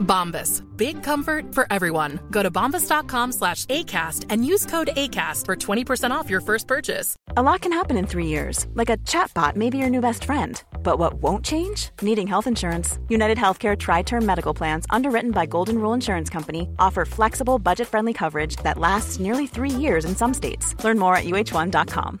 Bombas. 0.00 0.62
Big 0.76 1.02
comfort 1.02 1.54
for 1.54 1.66
everyone. 1.70 2.20
Go 2.30 2.42
to 2.42 2.50
bombas.com 2.50 3.32
slash 3.32 3.66
ACAST 3.66 4.26
and 4.28 4.44
use 4.44 4.66
code 4.66 4.90
ACAST 4.96 5.46
for 5.46 5.56
20% 5.56 6.10
off 6.10 6.30
your 6.30 6.40
first 6.40 6.66
purchase. 6.66 7.16
A 7.36 7.42
lot 7.42 7.60
can 7.60 7.72
happen 7.72 7.96
in 7.96 8.06
three 8.06 8.26
years, 8.26 8.66
like 8.74 8.90
a 8.90 8.96
chatbot 8.98 9.56
may 9.56 9.70
be 9.70 9.78
your 9.78 9.90
new 9.90 10.00
best 10.00 10.24
friend. 10.24 10.62
But 10.82 10.98
what 10.98 11.14
won't 11.14 11.44
change? 11.44 11.90
Needing 12.02 12.26
health 12.26 12.46
insurance. 12.46 12.98
United 13.08 13.38
Healthcare 13.38 13.78
Tri 13.78 14.02
Term 14.02 14.24
Medical 14.26 14.54
Plans, 14.54 14.86
underwritten 14.90 15.30
by 15.30 15.46
Golden 15.46 15.78
Rule 15.78 15.92
Insurance 15.92 16.30
Company, 16.30 16.68
offer 16.78 17.04
flexible, 17.04 17.58
budget 17.58 17.86
friendly 17.86 18.12
coverage 18.12 18.56
that 18.56 18.78
lasts 18.78 19.20
nearly 19.20 19.46
three 19.46 19.70
years 19.70 20.04
in 20.04 20.16
some 20.16 20.34
states. 20.34 20.74
Learn 20.82 20.98
more 20.98 21.14
at 21.14 21.24
uh1.com. 21.24 22.20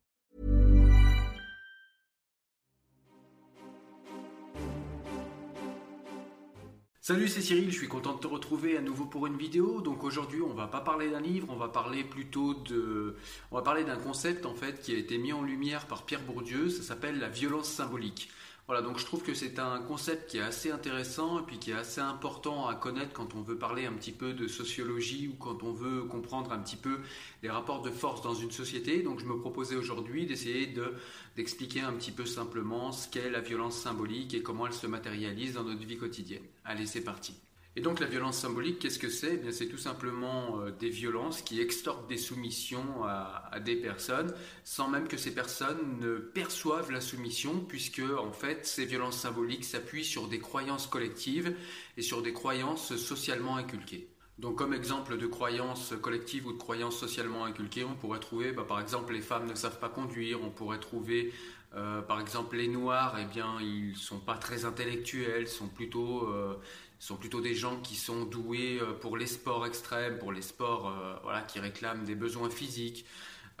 Salut, 7.03 7.27
c'est 7.27 7.41
Cyril, 7.41 7.71
je 7.71 7.77
suis 7.79 7.87
content 7.87 8.13
de 8.13 8.19
te 8.19 8.27
retrouver 8.27 8.77
à 8.77 8.81
nouveau 8.81 9.05
pour 9.05 9.25
une 9.25 9.35
vidéo. 9.35 9.81
Donc 9.81 10.03
aujourd'hui, 10.03 10.43
on 10.43 10.53
va 10.53 10.67
pas 10.67 10.81
parler 10.81 11.09
d'un 11.09 11.19
livre, 11.19 11.47
on 11.49 11.55
va 11.55 11.67
parler 11.67 12.03
plutôt 12.03 12.53
de 12.53 13.15
on 13.49 13.55
va 13.55 13.63
parler 13.63 13.83
d'un 13.83 13.97
concept 13.97 14.45
en 14.45 14.53
fait 14.53 14.83
qui 14.83 14.93
a 14.93 14.99
été 14.99 15.17
mis 15.17 15.33
en 15.33 15.41
lumière 15.41 15.87
par 15.87 16.05
Pierre 16.05 16.21
Bourdieu, 16.21 16.69
ça 16.69 16.83
s'appelle 16.83 17.17
la 17.17 17.27
violence 17.27 17.67
symbolique. 17.67 18.29
Voilà, 18.71 18.87
donc 18.87 18.99
je 18.99 19.05
trouve 19.05 19.21
que 19.21 19.33
c'est 19.33 19.59
un 19.59 19.81
concept 19.81 20.29
qui 20.29 20.37
est 20.37 20.41
assez 20.41 20.71
intéressant 20.71 21.41
et 21.41 21.43
puis 21.43 21.59
qui 21.59 21.71
est 21.71 21.75
assez 21.75 21.99
important 21.99 22.69
à 22.69 22.75
connaître 22.75 23.11
quand 23.11 23.35
on 23.35 23.41
veut 23.41 23.57
parler 23.57 23.85
un 23.85 23.91
petit 23.91 24.13
peu 24.13 24.31
de 24.31 24.47
sociologie 24.47 25.27
ou 25.27 25.35
quand 25.35 25.61
on 25.63 25.73
veut 25.73 26.03
comprendre 26.03 26.53
un 26.53 26.59
petit 26.59 26.77
peu 26.77 26.99
les 27.43 27.49
rapports 27.49 27.81
de 27.81 27.89
force 27.89 28.21
dans 28.21 28.33
une 28.33 28.51
société. 28.51 29.03
Donc 29.03 29.19
je 29.19 29.25
me 29.25 29.37
proposais 29.37 29.75
aujourd'hui 29.75 30.25
d'essayer 30.25 30.67
de 30.67 30.93
d'expliquer 31.35 31.81
un 31.81 31.91
petit 31.91 32.13
peu 32.13 32.25
simplement 32.25 32.93
ce 32.93 33.09
qu'est 33.09 33.29
la 33.29 33.41
violence 33.41 33.75
symbolique 33.75 34.33
et 34.33 34.41
comment 34.41 34.67
elle 34.67 34.73
se 34.73 34.87
matérialise 34.87 35.55
dans 35.55 35.65
notre 35.65 35.85
vie 35.85 35.97
quotidienne. 35.97 36.45
Allez, 36.63 36.85
c'est 36.85 37.03
parti. 37.03 37.33
Et 37.77 37.81
donc 37.81 38.01
la 38.01 38.05
violence 38.05 38.37
symbolique, 38.37 38.79
qu'est-ce 38.79 38.99
que 38.99 39.09
c'est? 39.09 39.41
Eh 39.45 39.51
C'est 39.53 39.67
tout 39.67 39.77
simplement 39.77 40.59
euh, 40.59 40.71
des 40.71 40.89
violences 40.89 41.41
qui 41.41 41.61
extorquent 41.61 42.09
des 42.09 42.17
soumissions 42.17 43.05
à, 43.05 43.47
à 43.49 43.59
des 43.61 43.77
personnes 43.77 44.33
sans 44.65 44.89
même 44.89 45.07
que 45.07 45.15
ces 45.15 45.33
personnes 45.33 45.99
ne 45.99 46.17
perçoivent 46.17 46.91
la 46.91 46.99
soumission 46.99 47.61
puisque 47.61 48.01
en 48.01 48.33
fait 48.33 48.65
ces 48.65 48.85
violences 48.85 49.17
symboliques 49.17 49.63
s'appuient 49.63 50.03
sur 50.03 50.27
des 50.27 50.39
croyances 50.39 50.87
collectives 50.87 51.55
et 51.95 52.01
sur 52.01 52.21
des 52.21 52.33
croyances 52.33 52.95
socialement 52.97 53.55
inculquées. 53.55 54.09
Donc 54.37 54.57
comme 54.57 54.73
exemple 54.73 55.17
de 55.17 55.27
croyances 55.27 55.93
collectives 56.01 56.47
ou 56.47 56.51
de 56.51 56.57
croyances 56.57 56.97
socialement 56.97 57.45
inculquées, 57.45 57.85
on 57.85 57.95
pourrait 57.95 58.19
trouver 58.19 58.51
bah, 58.51 58.65
par 58.67 58.81
exemple 58.81 59.13
les 59.13 59.21
femmes 59.21 59.47
ne 59.47 59.55
savent 59.55 59.79
pas 59.79 59.89
conduire, 59.89 60.41
on 60.43 60.49
pourrait 60.49 60.79
trouver 60.79 61.31
euh, 61.75 62.01
par 62.01 62.19
exemple 62.19 62.57
les 62.57 62.67
noirs, 62.67 63.17
eh 63.17 63.25
bien 63.25 63.61
ils 63.61 63.95
sont 63.95 64.19
pas 64.19 64.35
très 64.37 64.65
intellectuels, 64.65 65.47
sont 65.47 65.67
plutôt 65.67 66.27
euh, 66.27 66.55
sont 67.01 67.15
plutôt 67.15 67.41
des 67.41 67.55
gens 67.55 67.77
qui 67.81 67.95
sont 67.95 68.25
doués 68.25 68.77
euh, 68.79 68.93
pour 68.93 69.17
les 69.17 69.25
sports 69.25 69.65
extrêmes, 69.65 70.19
pour 70.19 70.31
les 70.31 70.43
sports 70.43 70.87
euh, 70.87 71.15
voilà, 71.23 71.41
qui 71.41 71.59
réclament 71.59 72.03
des 72.03 72.13
besoins 72.13 72.51
physiques. 72.51 73.05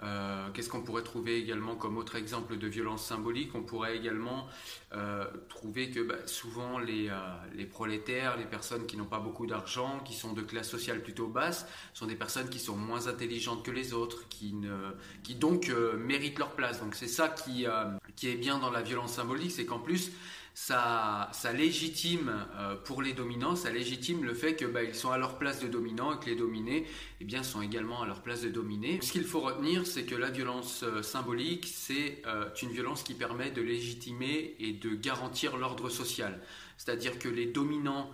Euh, 0.03 0.49
Qu'est-ce 0.53 0.69
qu'on 0.69 0.83
pourrait 0.83 1.03
trouver 1.03 1.37
également 1.37 1.75
comme 1.75 1.97
autre 1.97 2.15
exemple 2.15 2.57
de 2.57 2.67
violence 2.67 3.03
symbolique? 3.03 3.53
On 3.55 3.63
pourrait 3.63 3.97
également 3.97 4.47
trouver 5.47 5.89
que 5.91 5.99
bah, 6.01 6.15
souvent 6.25 6.79
les, 6.79 7.11
les 7.53 7.65
prolétaires, 7.65 8.35
les 8.35 8.45
personnes 8.45 8.87
qui 8.87 8.97
n'ont 8.97 9.05
pas 9.05 9.19
beaucoup 9.19 9.45
d'argent, 9.45 9.99
qui 9.99 10.15
sont 10.15 10.33
de 10.33 10.41
classe 10.41 10.69
sociale 10.69 11.03
plutôt 11.03 11.27
basse, 11.27 11.67
sont 11.93 12.07
des 12.07 12.15
personnes 12.15 12.49
qui 12.49 12.57
sont 12.57 12.75
moins 12.75 13.07
intelligentes 13.07 13.63
que 13.63 13.69
les 13.69 13.93
autres, 13.93 14.27
qui, 14.27 14.55
donc 15.35 15.71
méritent 15.99 16.39
leur 16.39 16.55
place. 16.55 16.79
Donc 16.79 16.95
c'est 16.95 17.07
ça 17.07 17.29
qui, 17.29 17.67
qui 18.15 18.27
est 18.27 18.37
bien 18.37 18.57
dans 18.57 18.71
la 18.71 18.81
violence 18.81 19.13
symbolique, 19.13 19.51
c'est 19.51 19.67
qu'en 19.67 19.79
plus 19.79 20.11
ça, 20.53 21.29
légitime 21.53 22.45
euh, 22.57 22.75
pour 22.75 23.01
les 23.01 23.13
dominants, 23.13 23.55
ça 23.55 23.71
légitime 23.71 24.23
le 24.23 24.33
fait 24.33 24.55
que 24.55 24.65
bah, 24.65 24.83
ils 24.83 24.95
sont 24.95 25.11
à 25.11 25.17
leur 25.17 25.37
place 25.37 25.61
de 25.61 25.67
dominants 25.67 26.13
et 26.13 26.19
que 26.19 26.29
les 26.29 26.35
dominés 26.35 26.85
eh 27.19 27.23
bien, 27.23 27.43
sont 27.43 27.61
également 27.61 28.01
à 28.01 28.05
leur 28.05 28.21
place 28.21 28.41
de 28.41 28.49
dominés. 28.49 28.99
Ce 29.01 29.11
qu'il 29.11 29.23
faut 29.23 29.39
retenir, 29.39 29.87
c'est 29.87 30.03
que 30.03 30.15
la 30.15 30.29
violence 30.29 30.83
euh, 30.83 31.01
symbolique, 31.01 31.67
c'est 31.73 32.21
euh, 32.25 32.49
une 32.61 32.71
violence 32.71 33.03
qui 33.03 33.13
permet 33.13 33.51
de 33.51 33.61
légitimer 33.61 34.55
et 34.59 34.73
de 34.73 34.89
garantir 34.89 35.57
l'ordre 35.57 35.89
social. 35.89 36.39
C'est-à-dire 36.77 37.19
que 37.19 37.29
les 37.29 37.45
dominants 37.45 38.09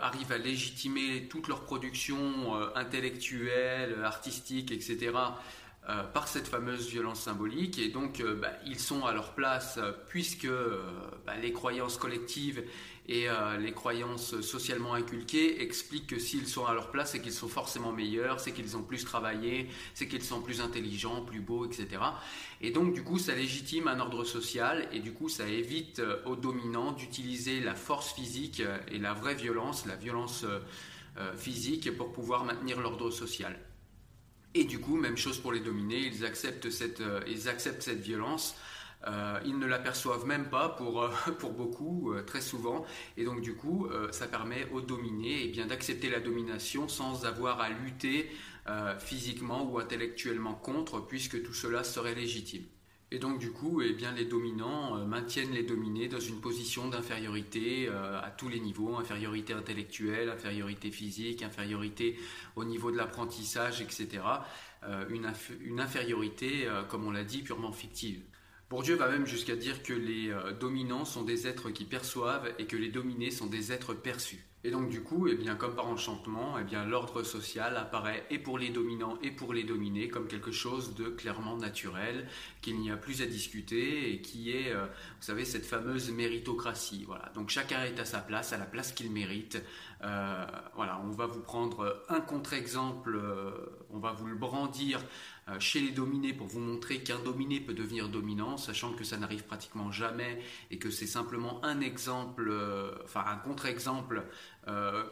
arrivent 0.00 0.32
à 0.32 0.38
légitimer 0.38 1.28
toute 1.28 1.48
leur 1.48 1.60
production 1.60 2.54
intellectuelle, 2.74 4.02
artistique, 4.04 4.72
etc. 4.72 5.12
euh, 5.88 6.02
par 6.02 6.26
cette 6.26 6.48
fameuse 6.48 6.88
violence 6.88 7.20
symbolique 7.20 7.78
et 7.78 7.90
donc 7.90 8.18
euh, 8.18 8.34
bah, 8.34 8.50
ils 8.66 8.80
sont 8.80 9.06
à 9.06 9.12
leur 9.12 9.34
place 9.34 9.78
euh, 9.78 9.92
puisque 10.08 10.48
bah, 11.24 11.36
les 11.40 11.52
croyances 11.52 11.96
collectives 11.96 12.64
et 13.08 13.28
les 13.60 13.70
croyances 13.70 14.40
socialement 14.40 14.94
inculquées 14.94 15.62
expliquent 15.62 16.08
que 16.08 16.18
s'ils 16.18 16.48
sont 16.48 16.66
à 16.66 16.74
leur 16.74 16.90
place 16.90 17.12
c'est 17.12 17.20
qu'ils 17.20 17.32
sont 17.32 17.46
forcément 17.46 17.92
meilleurs, 17.92 18.40
c'est 18.40 18.50
qu'ils 18.50 18.76
ont 18.76 18.82
plus 18.82 19.04
travaillé, 19.04 19.68
c'est 19.94 20.08
qu'ils 20.08 20.24
sont 20.24 20.40
plus 20.40 20.60
intelligents, 20.60 21.20
plus 21.20 21.38
beaux, 21.38 21.64
etc. 21.66 22.02
Et 22.60 22.72
donc 22.72 22.94
du 22.94 23.04
coup 23.04 23.20
ça 23.20 23.36
légitime 23.36 23.86
un 23.86 24.00
ordre 24.00 24.24
social 24.24 24.88
et 24.90 24.98
du 24.98 25.12
coup 25.12 25.28
ça 25.28 25.46
évite 25.46 26.02
aux 26.24 26.34
dominants 26.34 26.90
d'utiliser 26.90 27.60
la 27.60 27.76
force 27.76 28.12
physique 28.12 28.60
et 28.90 28.98
la 28.98 29.14
vraie 29.14 29.36
violence, 29.36 29.86
la 29.86 29.94
violence 29.94 30.44
physique 31.36 31.96
pour 31.96 32.10
pouvoir 32.10 32.42
maintenir 32.42 32.80
l'ordre 32.80 33.12
social. 33.12 33.56
Et 34.58 34.64
du 34.64 34.78
coup, 34.80 34.96
même 34.96 35.18
chose 35.18 35.38
pour 35.38 35.52
les 35.52 35.60
dominés, 35.60 35.98
ils 35.98 36.24
acceptent 36.24 36.70
cette, 36.70 37.02
euh, 37.02 37.94
violence. 38.00 38.56
Euh, 39.06 39.38
ils 39.44 39.58
ne 39.58 39.66
l'aperçoivent 39.66 40.24
même 40.24 40.48
pas 40.48 40.70
pour, 40.70 41.02
euh, 41.02 41.10
beaucoup, 41.50 42.14
très 42.26 42.40
souvent. 42.40 42.86
Et 43.18 43.26
donc, 43.26 43.42
du 43.42 43.54
coup, 43.54 43.86
ça 44.12 44.26
permet 44.26 44.66
aux 44.72 44.80
dominés 44.80 45.52
eh 45.54 45.64
d'accepter 45.64 46.08
la 46.08 46.20
domination 46.20 46.88
sans 46.88 47.26
avoir 47.26 47.60
à 47.60 47.68
lutter 47.68 48.30
physiquement 48.98 49.70
ou 49.70 49.78
intellectuellement 49.78 50.54
contre, 50.54 51.00
puisque 51.06 51.42
tout 51.42 51.54
cela 51.54 51.84
serait 51.84 52.14
légitime. 52.14 52.64
Et 53.12 53.20
donc, 53.20 53.38
du 53.38 53.52
coup, 53.52 53.82
eh 53.82 53.96
les 54.16 54.24
dominants 54.24 54.96
euh, 54.96 55.06
maintiennent 55.06 55.52
les 55.52 55.62
dominés 55.62 56.08
dans 56.08 56.18
une 56.18 56.40
position 56.40 56.88
d'infériorité 56.88 57.86
euh, 57.88 58.20
à 58.20 58.30
tous 58.30 58.48
les 58.48 58.58
niveaux 58.58 58.96
infériorité 58.96 59.52
intellectuelle, 59.52 60.28
infériorité 60.28 60.90
physique, 60.90 61.42
infériorité 61.42 62.18
au 62.56 62.64
niveau 62.64 62.90
de 62.90 62.96
l'apprentissage, 62.96 63.80
etc. 63.80 64.24
Euh, 64.82 65.04
une, 65.08 65.32
une 65.60 65.78
infériorité, 65.78 66.68
comme 66.88 67.06
on 67.06 67.12
l'a 67.12 67.22
dit, 67.22 67.42
purement 67.42 67.72
fictive. 67.72 68.22
Bourdieu 68.68 68.96
va 68.96 69.08
même 69.08 69.26
jusqu'à 69.26 69.54
dire 69.54 69.84
que 69.84 69.92
les 69.92 70.34
dominants 70.58 71.04
sont 71.04 71.22
des 71.22 71.46
êtres 71.46 71.70
qui 71.70 71.84
perçoivent 71.84 72.52
et 72.58 72.66
que 72.66 72.76
les 72.76 72.88
dominés 72.88 73.30
sont 73.30 73.46
des 73.46 73.70
êtres 73.72 73.94
perçus. 73.94 74.44
Et 74.64 74.70
donc 74.70 74.88
du 74.88 75.00
coup, 75.00 75.28
eh 75.28 75.36
bien, 75.36 75.54
comme 75.54 75.76
par 75.76 75.86
enchantement, 75.86 76.58
eh 76.58 76.64
bien, 76.64 76.84
l'ordre 76.84 77.22
social 77.22 77.76
apparaît 77.76 78.26
et 78.30 78.38
pour 78.38 78.58
les 78.58 78.70
dominants 78.70 79.16
et 79.22 79.30
pour 79.30 79.52
les 79.52 79.62
dominés 79.62 80.08
comme 80.08 80.26
quelque 80.26 80.50
chose 80.50 80.96
de 80.96 81.04
clairement 81.04 81.56
naturel, 81.56 82.26
qu'il 82.62 82.80
n'y 82.80 82.90
a 82.90 82.96
plus 82.96 83.22
à 83.22 83.26
discuter 83.26 84.12
et 84.12 84.20
qui 84.20 84.50
est, 84.50 84.72
euh, 84.72 84.86
vous 84.86 85.22
savez, 85.22 85.44
cette 85.44 85.66
fameuse 85.66 86.10
méritocratie. 86.10 87.04
Voilà. 87.06 87.30
Donc 87.34 87.50
chacun 87.50 87.84
est 87.84 88.00
à 88.00 88.04
sa 88.04 88.18
place, 88.18 88.52
à 88.52 88.58
la 88.58 88.64
place 88.64 88.90
qu'il 88.92 89.12
mérite. 89.12 89.62
Euh, 90.02 90.44
voilà, 90.74 91.00
on 91.04 91.10
va 91.10 91.26
vous 91.26 91.40
prendre 91.40 92.04
un 92.08 92.20
contre-exemple, 92.20 93.14
euh, 93.14 93.52
on 93.90 93.98
va 93.98 94.12
vous 94.12 94.26
le 94.26 94.34
brandir 94.34 95.00
chez 95.60 95.78
les 95.78 95.92
dominés 95.92 96.32
pour 96.32 96.48
vous 96.48 96.58
montrer 96.58 97.04
qu'un 97.04 97.20
dominé 97.20 97.60
peut 97.60 97.72
devenir 97.72 98.08
dominant, 98.08 98.56
sachant 98.56 98.92
que 98.94 99.04
ça 99.04 99.16
n'arrive 99.16 99.44
pratiquement 99.44 99.92
jamais 99.92 100.42
et 100.72 100.78
que 100.78 100.90
c'est 100.90 101.06
simplement 101.06 101.64
un 101.64 101.80
exemple, 101.80 102.52
enfin 103.04 103.24
un 103.28 103.36
contre-exemple 103.36 104.24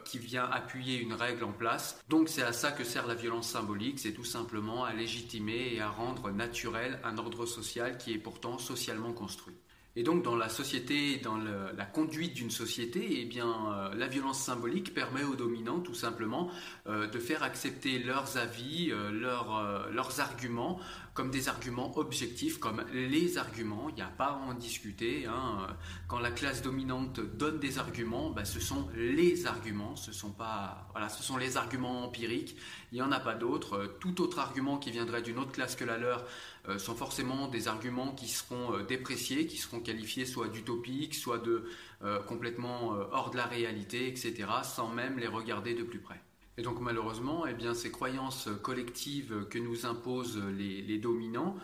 qui 0.03 0.19
vient 0.19 0.45
appuyer 0.45 0.99
une 0.99 1.13
règle 1.13 1.43
en 1.45 1.51
place. 1.51 1.99
Donc 2.09 2.29
c'est 2.29 2.43
à 2.43 2.53
ça 2.53 2.71
que 2.71 2.83
sert 2.83 3.07
la 3.07 3.15
violence 3.15 3.49
symbolique, 3.49 3.99
c'est 3.99 4.13
tout 4.13 4.25
simplement 4.25 4.83
à 4.83 4.93
légitimer 4.93 5.73
et 5.73 5.81
à 5.81 5.89
rendre 5.89 6.29
naturel 6.31 6.99
un 7.03 7.17
ordre 7.17 7.45
social 7.45 7.97
qui 7.97 8.13
est 8.13 8.17
pourtant 8.17 8.57
socialement 8.57 9.13
construit. 9.13 9.55
Et 9.97 10.03
donc 10.03 10.23
dans 10.23 10.35
la 10.35 10.49
société, 10.49 11.17
dans 11.17 11.37
la 11.37 11.85
conduite 11.85 12.33
d'une 12.33 12.51
société, 12.51 13.21
eh 13.21 13.25
bien, 13.25 13.47
euh, 13.47 13.95
la 13.95 14.07
violence 14.07 14.39
symbolique 14.39 14.93
permet 14.93 15.23
aux 15.23 15.35
dominants 15.35 15.79
tout 15.79 15.93
simplement 15.93 16.51
euh, 16.87 17.07
de 17.07 17.17
faire 17.17 17.43
accepter 17.43 17.99
leurs 17.99 18.37
avis, 18.37 18.91
euh, 18.91 19.09
leurs 19.11 20.19
arguments 20.19 20.79
comme 21.15 21.31
des 21.31 21.47
arguments 21.47 21.97
objectifs, 21.97 22.59
comme 22.59 22.83
les 22.91 23.37
arguments, 23.37 23.87
il 23.87 23.95
n'y 23.95 24.01
a 24.01 24.07
pas 24.07 24.25
à 24.25 24.33
en 24.33 24.53
discuter. 24.53 25.25
Hein. 25.25 25.65
Quand 26.09 26.19
la 26.19 26.29
classe 26.29 26.61
dominante 26.61 27.21
donne 27.21 27.57
des 27.57 27.79
arguments, 27.79 28.31
bah, 28.31 28.43
ce 28.43 28.59
sont 28.59 28.89
les 28.93 29.47
arguments, 29.47 29.95
ce 29.95 30.11
sont, 30.11 30.31
pas, 30.31 30.89
voilà, 30.91 31.07
ce 31.07 31.23
sont 31.23 31.37
les 31.37 31.55
arguments 31.55 32.03
empiriques, 32.03 32.57
il 32.91 32.95
n'y 32.95 33.01
en 33.01 33.13
a 33.13 33.21
pas 33.21 33.33
d'autres. 33.33 33.95
Tout 34.01 34.21
autre 34.21 34.39
argument 34.39 34.77
qui 34.77 34.91
viendrait 34.91 35.21
d'une 35.21 35.39
autre 35.39 35.53
classe 35.53 35.77
que 35.77 35.85
la 35.85 35.97
leur 35.97 36.25
euh, 36.67 36.77
sont 36.77 36.95
forcément 36.95 37.47
des 37.47 37.69
arguments 37.69 38.11
qui 38.11 38.27
seront 38.27 38.73
euh, 38.73 38.83
dépréciés, 38.83 39.47
qui 39.47 39.57
seront 39.57 39.79
qualifiés 39.79 40.25
soit 40.25 40.49
d'utopiques, 40.49 41.15
soit 41.15 41.37
de 41.37 41.63
euh, 42.03 42.21
complètement 42.23 42.89
hors 43.13 43.29
de 43.31 43.37
la 43.37 43.45
réalité, 43.45 44.09
etc., 44.09 44.49
sans 44.63 44.89
même 44.89 45.17
les 45.17 45.27
regarder 45.27 45.75
de 45.75 45.83
plus 45.83 45.99
près. 45.99 46.19
Et 46.57 46.61
donc 46.61 46.79
malheureusement, 46.79 47.45
eh 47.47 47.53
bien, 47.53 47.73
ces 47.73 47.91
croyances 47.91 48.49
collectives 48.63 49.47
que 49.49 49.59
nous 49.59 49.85
imposent 49.85 50.41
les, 50.57 50.81
les 50.81 50.97
dominants. 50.97 51.55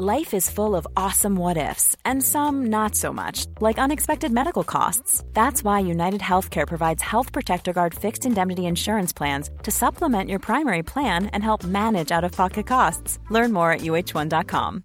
Life 0.00 0.32
is 0.32 0.48
full 0.48 0.76
of 0.76 0.86
awesome 0.96 1.34
what 1.34 1.56
ifs, 1.56 1.96
and 2.04 2.22
some 2.22 2.68
not 2.68 2.94
so 2.94 3.12
much, 3.12 3.46
like 3.60 3.78
unexpected 3.78 4.30
medical 4.30 4.62
costs. 4.62 5.24
That's 5.32 5.64
why 5.64 5.80
United 5.80 6.20
Healthcare 6.20 6.68
provides 6.68 7.02
Health 7.02 7.32
Protector 7.32 7.72
Guard 7.72 7.94
fixed 7.94 8.24
indemnity 8.24 8.66
insurance 8.66 9.12
plans 9.12 9.50
to 9.64 9.72
supplement 9.72 10.30
your 10.30 10.38
primary 10.38 10.84
plan 10.84 11.26
and 11.32 11.42
help 11.42 11.64
manage 11.64 12.12
out 12.12 12.22
of 12.22 12.30
pocket 12.30 12.68
costs. 12.68 13.18
Learn 13.28 13.52
more 13.52 13.72
at 13.72 13.80
uh1.com. 13.80 14.84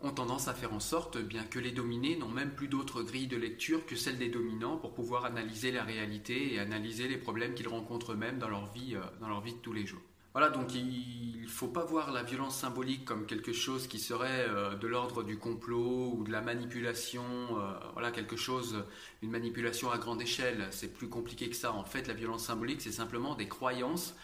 Ont 0.00 0.10
tendance 0.10 0.48
à 0.48 0.54
faire 0.54 0.72
en 0.72 0.80
sorte 0.80 1.18
bien 1.18 1.44
que 1.44 1.58
les 1.58 1.72
dominés 1.72 2.16
n'ont 2.16 2.28
même 2.28 2.50
plus 2.50 2.68
d'autre 2.68 3.02
grille 3.02 3.26
de 3.26 3.36
lecture 3.36 3.84
que 3.86 3.96
celle 3.96 4.18
des 4.18 4.28
dominants 4.28 4.76
pour 4.76 4.94
pouvoir 4.94 5.24
analyser 5.24 5.72
la 5.72 5.82
réalité 5.82 6.54
et 6.54 6.60
analyser 6.60 7.08
les 7.08 7.16
problèmes 7.16 7.54
qu'ils 7.54 7.68
rencontrent 7.68 8.12
eux-mêmes 8.12 8.38
dans 8.38 8.48
leur 8.48 8.66
vie 8.72 8.94
euh, 8.94 9.00
dans 9.20 9.28
leur 9.28 9.40
vie 9.40 9.54
de 9.54 9.58
tous 9.58 9.72
les 9.72 9.86
jours. 9.86 10.02
Voilà, 10.34 10.50
donc 10.50 10.74
il 10.74 11.40
ne 11.42 11.48
faut 11.48 11.66
pas 11.66 11.84
voir 11.84 12.12
la 12.12 12.22
violence 12.22 12.56
symbolique 12.56 13.04
comme 13.04 13.26
quelque 13.26 13.52
chose 13.52 13.88
qui 13.88 13.98
serait 13.98 14.46
euh, 14.48 14.76
de 14.76 14.86
l'ordre 14.86 15.24
du 15.24 15.36
complot 15.36 16.14
ou 16.16 16.22
de 16.22 16.30
la 16.30 16.42
manipulation, 16.42 17.24
euh, 17.58 17.72
voilà, 17.94 18.12
quelque 18.12 18.36
chose, 18.36 18.84
une 19.22 19.30
manipulation 19.30 19.90
à 19.90 19.98
grande 19.98 20.22
échelle. 20.22 20.68
C'est 20.70 20.92
plus 20.94 21.08
compliqué 21.08 21.48
que 21.48 21.56
ça. 21.56 21.72
En 21.72 21.84
fait, 21.84 22.06
la 22.06 22.14
violence 22.14 22.44
symbolique, 22.44 22.82
c'est 22.82 22.92
simplement 22.92 23.34
des 23.34 23.48
croyances 23.48 24.14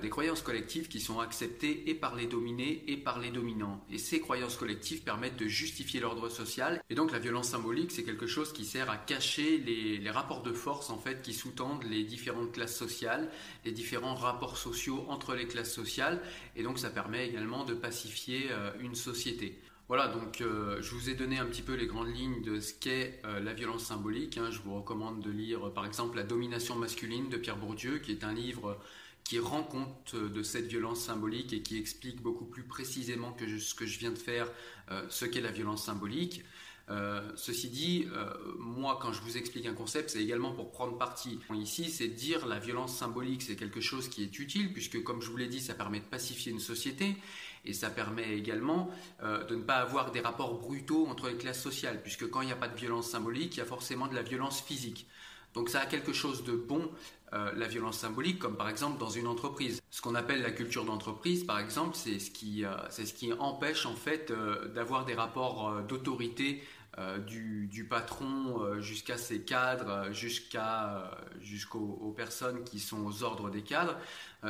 des 0.00 0.08
croyances 0.08 0.40
collectives 0.40 0.88
qui 0.88 0.98
sont 0.98 1.20
acceptées 1.20 1.90
et 1.90 1.94
par 1.94 2.14
les 2.14 2.26
dominés 2.26 2.82
et 2.88 2.96
par 2.96 3.18
les 3.18 3.30
dominants. 3.30 3.84
Et 3.90 3.98
ces 3.98 4.18
croyances 4.18 4.56
collectives 4.56 5.02
permettent 5.02 5.36
de 5.36 5.46
justifier 5.46 6.00
l'ordre 6.00 6.30
social. 6.30 6.82
Et 6.88 6.94
donc 6.94 7.12
la 7.12 7.18
violence 7.18 7.50
symbolique, 7.50 7.92
c'est 7.92 8.02
quelque 8.02 8.26
chose 8.26 8.52
qui 8.54 8.64
sert 8.64 8.90
à 8.90 8.96
cacher 8.96 9.58
les, 9.58 10.10
rapports 10.10 10.42
de 10.42 10.52
force 10.52 10.90
en 10.90 10.98
fait 10.98 11.22
qui 11.22 11.34
sous-tendent 11.34 11.84
les 11.84 12.04
différentes 12.04 12.52
classes 12.52 12.76
sociales, 12.76 13.28
les 13.64 13.72
différents 13.72 14.14
rapports 14.14 14.56
sociaux 14.56 15.04
entre 15.08 15.34
les 15.34 15.46
classes 15.46 15.72
sociales. 15.72 16.22
Et 16.56 16.62
donc 16.62 16.78
ça 16.78 16.88
permet 16.88 17.28
également 17.28 17.64
de 17.64 17.74
pacifier 17.74 18.46
euh, 18.52 18.70
une 18.80 18.94
société. 18.94 19.60
Voilà, 19.88 20.08
donc 20.08 20.40
euh, 20.40 20.80
je 20.80 20.94
vous 20.94 21.10
ai 21.10 21.14
donné 21.14 21.38
un 21.38 21.44
petit 21.44 21.60
peu 21.60 21.74
les 21.74 21.86
grandes 21.86 22.14
lignes 22.14 22.40
de 22.42 22.58
ce 22.58 22.72
qu'est 22.72 23.20
la 23.22 23.52
violence 23.52 23.84
symbolique. 23.84 24.38
Hein. 24.38 24.50
Je 24.50 24.60
vous 24.60 24.74
recommande 24.74 25.20
de 25.20 25.30
lire 25.30 25.70
par 25.74 25.84
exemple 25.84 26.16
La 26.16 26.22
domination 26.22 26.74
masculine 26.74 27.28
de 27.28 27.36
Pierre 27.36 27.58
Bourdieu, 27.58 27.98
qui 27.98 28.12
est 28.12 28.24
un 28.24 28.32
livre 28.32 28.78
qui 29.24 29.38
rend 29.38 29.62
compte 29.62 30.14
de 30.14 30.42
cette 30.42 30.66
violence 30.66 31.00
symbolique 31.00 31.52
et 31.52 31.62
qui 31.62 31.78
explique 31.78 32.20
beaucoup 32.20 32.44
plus 32.44 32.62
précisément 32.62 33.32
que 33.32 33.58
ce 33.58 33.74
que 33.74 33.86
je 33.86 33.98
viens 33.98 34.10
de 34.10 34.18
faire 34.18 34.46
euh, 34.90 35.02
ce 35.08 35.24
qu'est 35.24 35.40
la 35.40 35.50
violence 35.50 35.84
symbolique. 35.84 36.44
Euh, 36.90 37.22
ceci 37.34 37.70
dit, 37.70 38.06
euh, 38.12 38.28
moi, 38.58 38.98
quand 39.00 39.14
je 39.14 39.22
vous 39.22 39.38
explique 39.38 39.64
un 39.64 39.72
concept, 39.72 40.10
c'est 40.10 40.22
également 40.22 40.52
pour 40.52 40.70
prendre 40.70 40.98
parti. 40.98 41.40
Ici, 41.54 41.88
c'est 41.88 42.08
dire 42.08 42.46
la 42.46 42.58
violence 42.58 42.94
symbolique, 42.94 43.40
c'est 43.40 43.56
quelque 43.56 43.80
chose 43.80 44.08
qui 44.08 44.22
est 44.22 44.38
utile, 44.38 44.74
puisque, 44.74 45.02
comme 45.02 45.22
je 45.22 45.30
vous 45.30 45.38
l'ai 45.38 45.46
dit, 45.46 45.62
ça 45.62 45.72
permet 45.72 46.00
de 46.00 46.04
pacifier 46.04 46.52
une 46.52 46.60
société, 46.60 47.16
et 47.64 47.72
ça 47.72 47.88
permet 47.88 48.36
également 48.36 48.90
de 49.22 49.54
ne 49.54 49.62
pas 49.62 49.76
avoir 49.76 50.10
des 50.10 50.20
rapports 50.20 50.60
brutaux 50.60 51.06
entre 51.06 51.30
les 51.30 51.36
classes 51.38 51.62
sociales, 51.62 52.02
puisque 52.02 52.28
quand 52.28 52.42
il 52.42 52.46
n'y 52.46 52.52
a 52.52 52.56
pas 52.56 52.68
de 52.68 52.76
violence 52.76 53.08
symbolique, 53.08 53.54
il 53.54 53.60
y 53.60 53.62
a 53.62 53.64
forcément 53.64 54.06
de 54.06 54.14
la 54.14 54.20
violence 54.20 54.60
physique. 54.60 55.06
Donc 55.54 55.68
ça 55.68 55.80
a 55.80 55.86
quelque 55.86 56.12
chose 56.12 56.44
de 56.44 56.52
bon, 56.52 56.90
euh, 57.32 57.52
la 57.56 57.66
violence 57.66 57.98
symbolique, 57.98 58.38
comme 58.38 58.56
par 58.56 58.68
exemple 58.68 58.98
dans 58.98 59.08
une 59.08 59.26
entreprise. 59.26 59.80
Ce 59.90 60.00
qu'on 60.00 60.14
appelle 60.14 60.42
la 60.42 60.50
culture 60.50 60.84
d'entreprise, 60.84 61.44
par 61.44 61.58
exemple, 61.58 61.96
c'est 61.96 62.18
ce, 62.18 62.30
qui, 62.30 62.64
euh, 62.64 62.74
ce 62.90 63.12
qui 63.12 63.32
empêche 63.32 63.86
en 63.86 63.94
fait 63.94 64.30
euh, 64.30 64.68
d'avoir 64.68 65.04
des 65.04 65.14
rapports 65.14 65.82
d'autorité 65.88 66.62
du, 67.26 67.88
patron 67.90 68.80
jusqu'à 68.80 69.16
ses 69.16 69.42
cadres, 69.42 70.12
jusqu'aux 70.12 72.14
personnes 72.16 72.62
qui 72.62 72.78
sont 72.78 73.04
aux 73.04 73.24
ordres 73.24 73.50
des 73.50 73.62
cadres. 73.62 73.98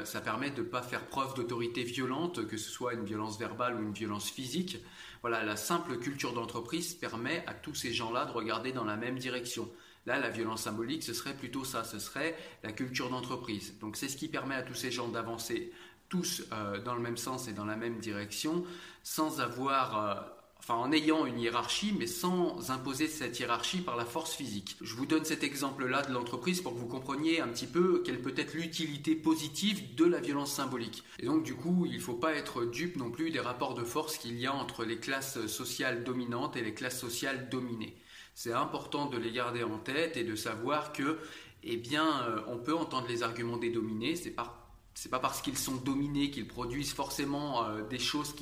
ça 0.05 0.21
permet 0.21 0.51
de 0.51 0.61
ne 0.61 0.67
pas 0.67 0.83
faire 0.83 1.07
preuve 1.07 1.33
d'autorité 1.33 1.85
violente, 1.85 2.47
que 2.47 2.59
ce 2.59 2.69
soit 2.69 2.93
une 2.93 3.07
violence 3.07 3.39
verbale 3.39 3.77
ou 3.77 3.83
une 3.83 3.95
violence 3.95 4.29
physique. 4.29 4.77
Voilà, 5.23 5.43
la 5.43 5.57
simple 5.57 5.97
culture 5.97 6.35
d'entreprise 6.35 6.93
permet 6.93 7.43
à 7.47 7.55
tous 7.55 7.75
ces 7.75 7.95
gens-là 7.95 8.27
de 8.27 8.33
regarder 8.33 8.73
dans 8.73 8.85
la 8.85 8.97
même 8.97 9.19
direction. 9.19 9.67
Là, 10.07 10.19
la 10.19 10.29
violence 10.29 10.63
symbolique, 10.63 11.03
ce 11.03 11.15
serait 11.15 11.35
plutôt 11.35 11.65
ça, 11.65 11.83
ce 11.85 11.99
serait 11.99 12.37
la 12.63 12.73
culture 12.73 13.09
d'entreprise. 13.09 13.75
Donc 13.81 13.97
c'est 13.97 14.09
ce 14.09 14.17
qui 14.17 14.29
permet 14.29 14.55
à 14.55 14.63
tous 14.63 14.75
ces 14.75 14.91
gens 14.91 15.09
d'avancer 15.09 15.73
tous 16.09 16.45
euh, 16.53 16.81
dans 16.83 16.95
le 16.95 17.01
même 17.01 17.17
sens 17.17 17.49
et 17.49 17.53
dans 17.53 17.65
la 17.65 17.77
même 17.77 17.99
direction, 17.99 18.65
sans 19.03 19.41
avoir... 19.41 19.99
Euh, 19.99 20.21
enfin 20.65 20.75
en 20.77 20.93
ayant 20.93 21.27
une 21.27 21.39
hiérarchie, 21.39 21.95
mais 21.99 22.07
sans 22.07 22.71
imposer 22.71 23.07
cette 23.07 23.39
hiérarchie 23.39 23.83
par 23.83 23.97
la 23.97 24.07
force 24.07 24.33
physique. 24.33 24.77
Je 24.81 24.95
vous 24.95 25.05
donne 25.05 25.25
cet 25.27 25.45
exemple-là 25.45 26.01
de 26.03 26.13
l'entreprise 26.13 26.63
pour 26.63 26.73
que 26.73 26.79
vous 26.79 26.87
compreniez 26.87 27.43
un 27.43 27.49
petit 27.49 27.67
peu 27.67 28.03
quelle 28.03 28.23
peut 28.23 28.33
être 28.35 28.55
l'utilité 28.55 29.15
positive 29.15 29.95
de 29.95 30.07
la 30.07 30.21
violence 30.21 30.53
symbolique. 30.53 31.05
Et 31.19 31.27
donc 31.27 31.43
du 31.43 31.55
coup, 31.55 31.85
il 31.85 31.97
ne 31.97 32.01
faut 32.01 32.15
pas 32.15 32.33
être 32.33 32.65
dupe 32.65 32.97
non 32.97 33.11
plus 33.11 33.31
des 33.31 33.41
rapports 33.41 33.75
de 33.75 33.85
force 33.85 34.17
qu'il 34.17 34.39
y 34.39 34.47
a 34.47 34.55
entre 34.55 34.85
les 34.85 34.97
classes 34.97 35.47
sociales 35.49 36.03
dominantes 36.03 36.57
et 36.57 36.63
les 36.63 36.73
classes 36.73 36.99
sociales 36.99 37.51
dominées 37.51 37.95
c'est 38.35 38.53
important 38.53 39.07
de 39.07 39.17
les 39.17 39.31
garder 39.31 39.63
en 39.63 39.79
tête 39.79 40.17
et 40.17 40.25
de 40.25 40.35
savoir 40.35 40.93
que, 40.93 41.19
eh 41.63 41.77
bien, 41.77 42.23
euh, 42.23 42.41
on 42.49 42.59
peut 42.59 42.75
entendre 42.75 43.07
les 43.09 43.23
arguments 43.23 43.57
des 43.57 43.71
dominés. 43.71 44.17
C'est 44.17 44.31
pas 44.31 44.61
c'est 44.97 45.11
pas 45.11 45.19
parce 45.19 45.43
qu'ils 45.43 45.59
sont 45.59 45.75
dominés 45.75 46.31
qu'ils 46.31 46.47
produisent 46.47 46.93
forcément 46.93 47.65
euh, 47.65 47.83
des 47.83 47.99
choses 47.99 48.31
euh, 48.31 48.37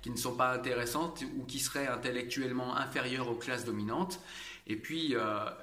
qui 0.00 0.10
ne 0.10 0.16
sont 0.16 0.34
pas 0.34 0.54
intéressantes 0.54 1.22
ou 1.38 1.44
qui 1.44 1.58
seraient 1.58 1.88
intellectuellement 1.88 2.74
inférieures 2.74 3.28
aux 3.28 3.34
classes 3.34 3.66
dominantes. 3.66 4.18
Et 4.66 4.76
puis 4.76 5.14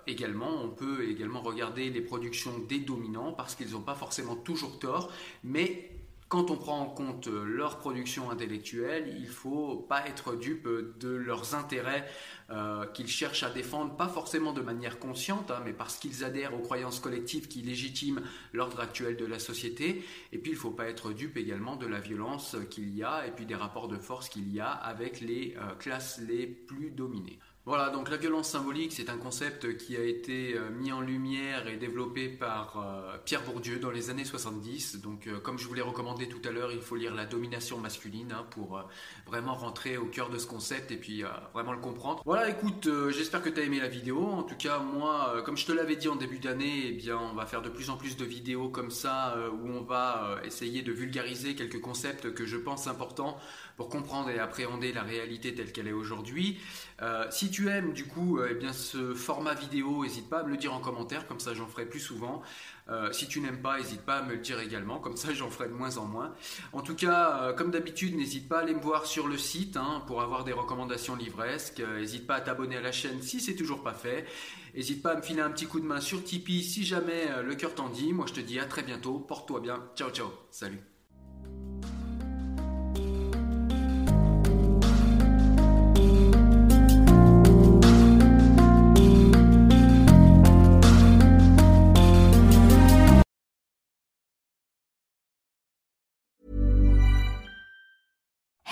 également, 0.07 0.63
on 0.63 0.69
peut 0.69 1.09
également 1.09 1.41
regarder 1.41 1.89
les 1.89 1.99
productions 1.99 2.57
des 2.69 2.79
dominants 2.79 3.33
parce 3.33 3.53
qu'ils 3.53 3.71
n'ont 3.71 3.81
pas 3.81 3.95
forcément 3.95 4.37
toujours 4.37 4.79
tort, 4.79 5.11
mais 5.43 5.92
quand 6.33 6.49
on 6.49 6.57
prend 6.57 6.79
en 6.79 6.87
compte 6.87 7.27
euh, 7.27 7.45
leur 7.45 7.77
production 7.77 8.31
intellectuelle, 8.31 9.13
il 9.19 9.25
ne 9.25 9.27
faut 9.27 9.75
pas 9.75 10.07
être 10.07 10.35
dupe 10.35 10.67
de 10.99 11.09
leurs 11.09 11.53
intérêts 11.53 12.07
euh, 12.49 12.87
qu'ils 12.87 13.07
cherchent 13.07 13.43
à 13.43 13.51
défendre, 13.51 13.95
pas 13.95 14.07
forcément 14.07 14.51
de 14.51 14.61
manière 14.61 14.97
consciente, 14.97 15.51
hein, 15.51 15.61
mais 15.63 15.73
parce 15.73 15.97
qu'ils 15.97 16.23
adhèrent 16.23 16.55
aux 16.55 16.63
croyances 16.63 16.99
collectives 16.99 17.47
qui 17.47 17.61
légitiment 17.61 18.19
l'ordre 18.51 18.79
actuel 18.79 19.15
de 19.15 19.27
la 19.27 19.37
société. 19.37 20.03
Et 20.31 20.39
puis 20.39 20.53
il 20.53 20.55
ne 20.55 20.59
faut 20.59 20.71
pas 20.71 20.87
être 20.87 21.13
dupe 21.13 21.37
également 21.37 21.75
de 21.75 21.85
la 21.85 21.99
violence 21.99 22.55
qu'il 22.71 22.97
y 22.97 23.03
a 23.03 23.27
et 23.27 23.31
puis 23.31 23.45
des 23.45 23.53
rapports 23.53 23.87
de 23.87 23.99
force 23.99 24.27
qu'il 24.27 24.51
y 24.51 24.59
a 24.59 24.71
avec 24.71 25.21
les 25.21 25.55
euh, 25.59 25.75
classes 25.75 26.19
les 26.27 26.47
plus 26.47 26.89
dominées. 26.89 27.37
Voilà, 27.65 27.91
donc 27.91 28.09
la 28.09 28.17
violence 28.17 28.49
symbolique, 28.49 28.91
c'est 28.91 29.09
un 29.09 29.15
concept 29.15 29.77
qui 29.77 29.95
a 29.95 30.03
été 30.03 30.53
euh, 30.53 30.69
mis 30.69 30.91
en 30.91 30.99
lumière 30.99 31.65
et 31.65 31.77
développé 31.77 32.27
par 32.27 32.75
euh, 32.75 33.17
Pierre 33.23 33.41
Bourdieu 33.43 33.79
dans 33.79 33.89
les 33.89 34.09
années 34.09 34.25
70. 34.25 34.99
Donc, 34.99 35.27
euh, 35.27 35.39
comme 35.39 35.57
je 35.57 35.65
vous 35.65 35.73
l'ai 35.73 35.81
recommandé 35.81 36.27
tout 36.27 36.41
à 36.45 36.51
l'heure, 36.51 36.73
il 36.73 36.81
faut 36.81 36.97
lire 36.97 37.15
La 37.15 37.25
domination 37.25 37.77
masculine 37.77 38.33
hein, 38.33 38.45
pour 38.49 38.83
vraiment 39.25 39.53
rentrer 39.53 39.95
au 39.95 40.07
cœur 40.07 40.29
de 40.29 40.37
ce 40.37 40.45
concept 40.45 40.91
et 40.91 40.97
puis 40.97 41.23
vraiment 41.53 41.71
le 41.71 41.79
comprendre. 41.79 42.21
Voilà, 42.25 42.49
écoute, 42.49 42.89
j'espère 43.11 43.41
que 43.41 43.49
tu 43.49 43.61
as 43.61 43.63
aimé 43.63 43.79
la 43.79 43.87
vidéo. 43.87 44.21
En 44.25 44.43
tout 44.43 44.57
cas, 44.57 44.79
moi, 44.79 45.41
comme 45.45 45.55
je 45.55 45.65
te 45.65 45.71
l'avais 45.71 45.95
dit 45.95 46.09
en 46.09 46.17
début 46.17 46.39
d'année, 46.39 46.87
eh 46.87 46.91
bien, 46.91 47.17
on 47.17 47.33
va 47.33 47.45
faire 47.45 47.61
de 47.61 47.69
plus 47.69 47.89
en 47.89 47.95
plus 47.95 48.17
de 48.17 48.25
vidéos 48.25 48.67
comme 48.67 48.91
ça 48.91 49.37
où 49.53 49.69
on 49.69 49.83
va 49.83 50.39
essayer 50.43 50.81
de 50.81 50.91
vulgariser 50.91 51.55
quelques 51.55 51.79
concepts 51.79 52.33
que 52.33 52.45
je 52.45 52.57
pense 52.57 52.87
importants 52.87 53.37
pour 53.77 53.89
comprendre 53.89 54.29
et 54.29 54.39
appréhender 54.39 54.91
la 54.91 55.03
réalité 55.03 55.55
telle 55.55 55.71
qu'elle 55.71 55.87
est 55.87 55.93
aujourd'hui. 55.93 56.59
si 57.29 57.52
tu 57.53 57.69
aimes 57.69 57.93
du 57.93 58.05
coup 58.05 58.39
euh, 58.39 58.59
eh 58.59 58.73
ce 58.73 59.13
format 59.13 59.53
vidéo, 59.53 60.03
n'hésite 60.03 60.27
pas 60.27 60.39
à 60.39 60.43
me 60.43 60.49
le 60.49 60.57
dire 60.57 60.73
en 60.73 60.79
commentaire, 60.79 61.27
comme 61.27 61.39
ça 61.39 61.53
j'en 61.53 61.67
ferai 61.67 61.85
plus 61.85 61.99
souvent. 61.99 62.41
Euh, 62.89 63.11
si 63.11 63.27
tu 63.27 63.39
n'aimes 63.39 63.61
pas, 63.61 63.77
n'hésite 63.77 64.01
pas 64.01 64.17
à 64.17 64.21
me 64.23 64.31
le 64.31 64.39
dire 64.39 64.59
également, 64.59 64.99
comme 64.99 65.15
ça 65.15 65.33
j'en 65.33 65.51
ferai 65.51 65.69
de 65.69 65.73
moins 65.73 65.97
en 65.97 66.05
moins. 66.05 66.33
En 66.73 66.81
tout 66.81 66.95
cas, 66.95 67.43
euh, 67.43 67.53
comme 67.53 67.69
d'habitude, 67.69 68.15
n'hésite 68.15 68.49
pas 68.49 68.57
à 68.57 68.61
aller 68.63 68.73
me 68.73 68.81
voir 68.81 69.05
sur 69.05 69.27
le 69.27 69.37
site 69.37 69.77
hein, 69.77 70.03
pour 70.07 70.23
avoir 70.23 70.43
des 70.43 70.51
recommandations 70.51 71.15
livresques. 71.15 71.81
N'hésite 71.81 72.25
pas 72.25 72.35
à 72.35 72.41
t'abonner 72.41 72.77
à 72.77 72.81
la 72.81 72.91
chaîne 72.91 73.21
si 73.21 73.39
c'est 73.39 73.55
toujours 73.55 73.83
pas 73.83 73.93
fait. 73.93 74.25
N'hésite 74.75 75.03
pas 75.03 75.11
à 75.11 75.15
me 75.15 75.21
filer 75.21 75.41
un 75.41 75.51
petit 75.51 75.67
coup 75.67 75.79
de 75.79 75.85
main 75.85 76.01
sur 76.01 76.23
Tipeee 76.23 76.63
si 76.63 76.83
jamais 76.83 77.43
le 77.43 77.53
cœur 77.53 77.75
t'en 77.75 77.89
dit. 77.89 78.11
Moi 78.11 78.25
je 78.27 78.33
te 78.33 78.39
dis 78.39 78.59
à 78.59 78.65
très 78.65 78.81
bientôt, 78.81 79.19
porte-toi 79.19 79.59
bien, 79.59 79.83
ciao 79.95 80.09
ciao, 80.09 80.31
salut. 80.49 80.92